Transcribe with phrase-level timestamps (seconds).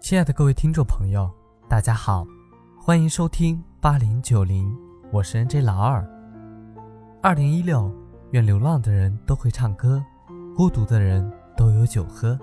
[0.00, 1.28] 亲爱的各位听众朋友，
[1.68, 2.24] 大家好，
[2.80, 4.74] 欢迎收听八零九零，
[5.12, 6.08] 我是 NJ 老二。
[7.20, 7.92] 二零一六，
[8.30, 10.02] 愿流浪的人都会唱歌，
[10.56, 12.38] 孤独的人都有酒喝。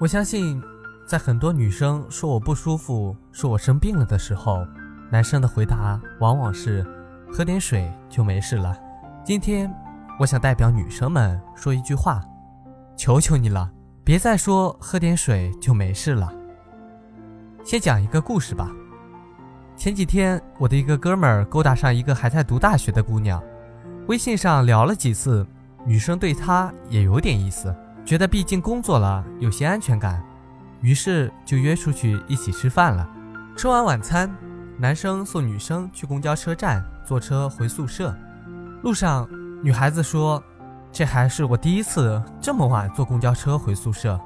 [0.00, 0.60] 我相信，
[1.06, 4.66] 在很多女生说我不舒服、说我生病了的时候，
[5.10, 6.84] 男生的回答往往是
[7.32, 8.76] 喝点水就没事了。
[9.24, 9.72] 今天，
[10.18, 12.20] 我想代表女生们说一句话。
[13.00, 13.70] 求求你了，
[14.04, 16.30] 别再说喝点水就没事了。
[17.64, 18.70] 先讲一个故事吧。
[19.74, 23.42] 前几天，我的一个哥们儿勾搭上一个还在读大学的姑娘，
[24.06, 25.46] 微信上聊了几次，
[25.86, 27.74] 女生对他也有点意思，
[28.04, 30.22] 觉得毕竟工作了有些安全感，
[30.82, 33.08] 于是就约出去一起吃饭了。
[33.56, 34.30] 吃完晚餐，
[34.76, 38.14] 男生送女生去公交车站，坐车回宿舍。
[38.82, 39.26] 路上，
[39.62, 40.44] 女孩子说。
[40.92, 44.18] 这还是我第一次这么晚坐公交车回宿舍。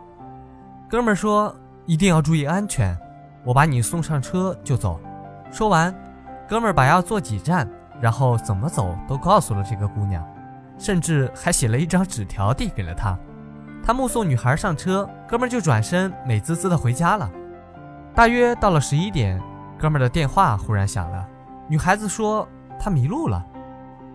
[0.89, 1.55] 哥们儿说
[1.87, 2.97] 一定要注意安全，
[3.45, 5.01] 我把你送上车就走。
[5.51, 5.95] 说完，
[6.49, 7.69] 哥们儿把要坐几站，
[8.01, 10.25] 然后怎么走都告诉了这个姑娘，
[10.79, 13.17] 甚至还写了一张纸条递给了她。
[13.85, 17.31] 他目送女孩上车，哥们儿就转身美滋滋的回家了。
[18.15, 19.39] 大约到了十一点，
[19.79, 21.29] 哥们儿的电话忽然响了，
[21.69, 22.49] 女孩子说
[22.81, 23.45] 她迷路了。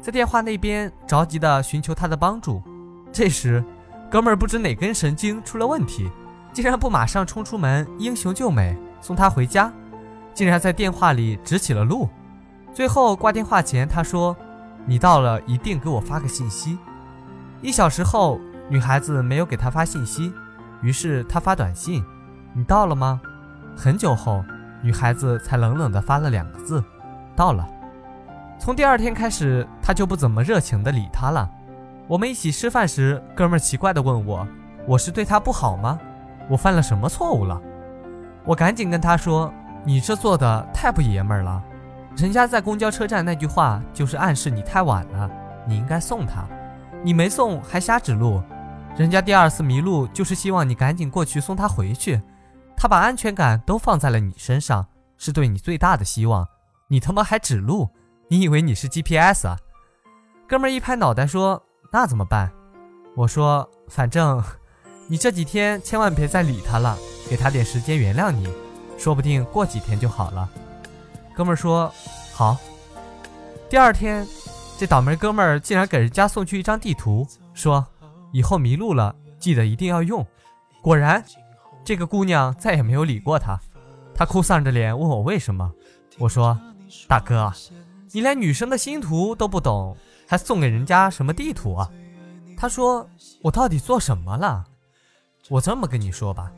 [0.02, 2.61] 在电话那边着急地寻求他的帮助，
[3.11, 3.64] 这时，
[4.09, 6.09] 哥们儿不知哪根神经出了问题，
[6.53, 9.72] 竟然不马上冲出门英雄救美送他回家，
[10.33, 12.08] 竟然在电话里指起了路。
[12.73, 14.36] 最后挂电话前他说
[14.88, 16.78] ：“你到了一定给我发个信息。”
[17.61, 20.31] 一小时后，女孩子没有给他发信息，
[20.81, 22.02] 于是他发短信
[22.56, 23.19] ：“你到了吗？”
[23.75, 24.45] 很久后，
[24.81, 26.81] 女孩子才冷冷地发了两个字
[27.36, 27.67] ：“到了。”
[28.60, 31.50] 从第二天开始，他就不怎么热情的理他了。
[32.08, 34.46] 我们一起吃饭时，哥们儿奇怪的问我
[34.86, 35.98] ：“我是对他不好吗？
[36.50, 37.60] 我犯了什么错误了？”
[38.44, 39.52] 我赶紧跟他说
[39.86, 41.64] ：“你这做的太不爷们儿了。
[42.18, 45.31] 人家在公交车站那句话就是暗示你太晚了，
[45.66, 46.46] 你应该送他，
[47.02, 48.44] 你没送还瞎指路。
[48.98, 52.22] 人家第二次迷路就是希望你赶紧过去送他回去。
[52.75, 54.86] 他把安全感都放在了你身上，
[55.18, 56.46] 是对你最大的希望。
[56.90, 57.88] 你他妈还指路！”
[58.31, 59.57] 你以为你是 GPS 啊？
[60.47, 62.51] 哥们儿一拍脑袋说：“那怎么办？”
[63.17, 64.44] 我说：“反正
[65.07, 66.95] 你这几天千万别再理他了，
[67.28, 68.47] 给他点时间原谅你，
[69.00, 70.47] 说不定过几天就好了。”
[71.35, 71.91] 哥们儿说
[72.31, 72.56] ：“好。”
[73.68, 74.28] 第二天，
[74.78, 77.84] 这倒霉哥们儿竟然给人家送去一张地图，说
[78.31, 80.23] ：“以后迷路了记得一定要用。”
[80.84, 81.25] 果然，
[81.84, 83.59] 这个姑娘再也没有理过他。
[84.13, 85.73] 他哭丧着脸问我为什么，
[86.19, 86.56] 我说
[87.09, 87.51] ：“大哥。”
[88.12, 89.96] 你连女生的星图都不懂，
[90.28, 91.90] 还送给人家什么地图啊？
[92.58, 93.08] 他说
[93.44, 94.66] ：“我到底做什么了？”
[95.50, 96.52] 我这么跟你说吧，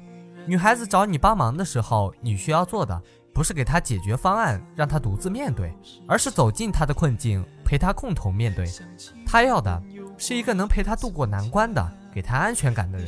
[0.45, 3.01] 女孩子找你帮忙的时候，你需要做的
[3.33, 5.73] 不是给她解决方案，让她独自面对，
[6.07, 8.67] 而是走进她的困境，陪她共同面对。
[9.25, 9.81] 她要的
[10.17, 13.07] 是一个能陪她度过难关的、给她安全感的人，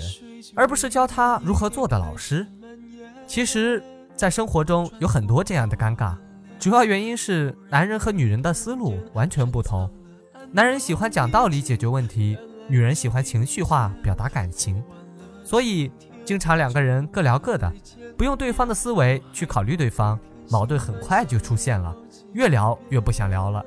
[0.56, 2.48] 而不是教她如何做的老师。
[3.26, 3.84] 其实，
[4.16, 6.16] 在生活中有很多这样的尴尬。
[6.63, 9.91] 主要原因是男人和女人的思路完全不同，
[10.50, 12.38] 男人喜欢讲道理解决问题，
[12.69, 14.81] 女人喜欢情绪化表达感情，
[15.44, 15.91] 所以
[16.23, 17.69] 经常两个人各聊各的，
[18.18, 20.18] 不用对方的思维去考虑对方，
[20.50, 21.94] 矛盾很快就出现了，
[22.31, 23.62] 越聊越不想聊了。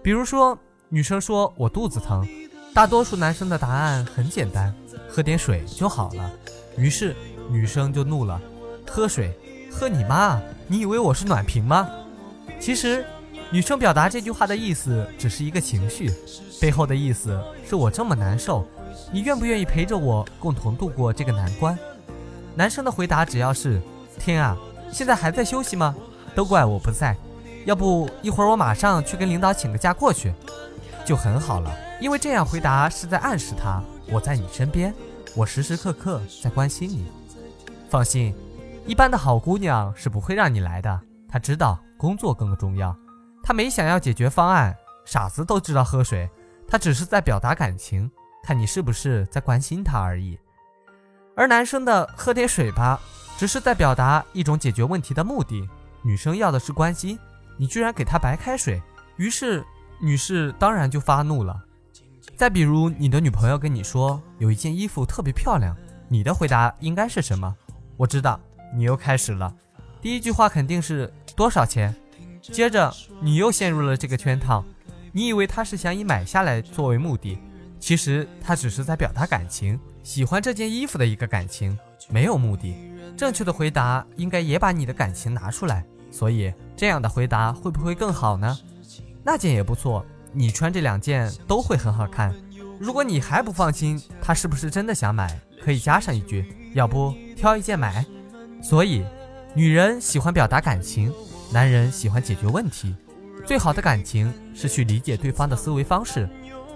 [0.00, 0.56] 比如说，
[0.88, 2.24] 女生说我肚子疼，
[2.72, 4.72] 大多数男生的答案很简单，
[5.08, 6.30] 喝点水就好了，
[6.78, 7.12] 于是
[7.50, 8.40] 女生就怒了，
[8.88, 9.36] 喝水，
[9.68, 10.40] 喝你妈！
[10.68, 11.90] 你以为我是暖瓶吗？
[12.60, 13.04] 其实，
[13.50, 16.12] 女生表达这句话的意思只是一个情绪，
[16.60, 18.66] 背后的意思是我这么难受，
[19.10, 21.76] 你愿不愿意陪着我共同度过这个难关？
[22.54, 23.80] 男生的回答只要是
[24.20, 24.56] “天啊，
[24.92, 25.96] 现在还在休息吗？”
[26.34, 27.16] 都怪我不在，
[27.64, 30.32] 要不一会儿我马上去跟领导请个假过去，
[31.04, 31.74] 就很好了。
[31.98, 34.94] 因为这样回答是在暗示他我在你身边，
[35.34, 37.06] 我时时刻刻在关心你。
[37.88, 38.34] 放心，
[38.86, 41.00] 一般的好姑娘是不会让你来的，
[41.30, 41.78] 他知道。
[42.00, 42.96] 工作更重要，
[43.42, 44.74] 他没想要解决方案，
[45.04, 46.26] 傻子都知道喝水，
[46.66, 48.10] 他只是在表达感情，
[48.42, 50.38] 看你是不是在关心他而已。
[51.36, 52.98] 而男生的喝点水吧，
[53.36, 55.68] 只是在表达一种解决问题的目的，
[56.00, 57.18] 女生要的是关心，
[57.58, 58.82] 你居然给她白开水，
[59.16, 59.62] 于是
[60.00, 61.54] 女士当然就发怒了。
[62.34, 65.76] 再比如你的女朋友跟你说有一件衣服特别漂亮，
[66.08, 67.54] 你的回答应该是什么？
[67.98, 68.40] 我知道
[68.74, 69.54] 你又开始了，
[70.00, 71.12] 第一句话肯定是。
[71.40, 71.96] 多少钱？
[72.42, 74.62] 接着你又陷入了这个圈套，
[75.10, 77.38] 你以为他是想以买下来作为目的，
[77.78, 81.78] 其实他只是在表达感情，喜欢这件衣服的一个感情，
[82.10, 82.74] 没有目的。
[83.16, 85.82] 正确的回答应该也把你的感情拿出来。
[86.10, 88.58] 所以这样的回答会不会更好呢？
[89.24, 90.04] 那件也不错，
[90.34, 92.34] 你穿这两件都会很好看。
[92.78, 98.04] 如果你还不放心他是不是真的想买，可以加上一句：要不挑一件买。
[98.62, 99.02] 所以，
[99.54, 101.10] 女人喜欢表达感情，
[101.52, 102.94] 男人喜欢解决问题。
[103.44, 106.28] 最好的感情是去理解对方的思维方式。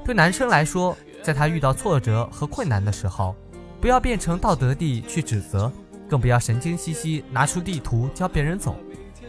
[0.04, 3.36] 对男生来说，在他遇到挫折和困难的时候，
[3.80, 5.70] 不要变成道德地去指责，
[6.08, 8.76] 更不要神经兮兮拿出地图教别人走。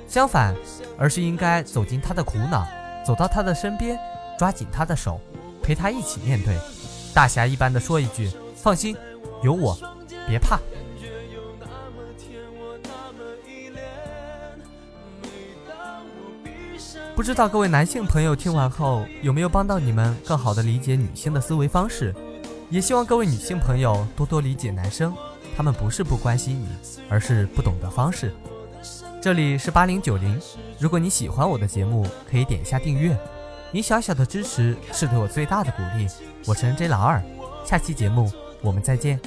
[0.07, 0.55] 相反，
[0.97, 2.65] 而是应该走进他的苦恼，
[3.05, 3.99] 走到他的身边，
[4.39, 5.19] 抓紧他的手，
[5.61, 6.57] 陪他一起面对。
[7.13, 8.95] 大侠一般的说一句：“放心，
[9.43, 9.77] 有我，
[10.27, 10.59] 别怕。”
[17.15, 22.13] 不知道各位男性朋友听完后有没有帮到你们更好的理解女性的思维方式？
[22.69, 25.15] 也希望各位女性朋友多多理解男生，
[25.55, 26.67] 他们不是不关心你，
[27.07, 28.33] 而是不懂得方式。
[29.21, 30.37] 这里是八零九零，
[30.77, 33.17] 如果你喜欢我的节目，可以点一下订阅，
[33.71, 36.05] 你小小的支持是对我最大的鼓励。
[36.45, 37.23] 我是 NJ 老二，
[37.63, 38.29] 下期节目
[38.61, 39.17] 我们再见。